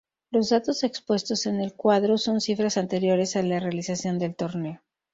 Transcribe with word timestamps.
Los 0.31 0.49
datos 0.49 0.83
expuestos 0.83 1.45
en 1.45 1.61
el 1.61 1.75
cuadro 1.75 2.17
son 2.17 2.41
cifras 2.41 2.75
anteriores 2.77 3.35
a 3.35 3.43
la 3.43 3.59
realización 3.59 4.17
del 4.17 4.33
torneo. 4.35 4.81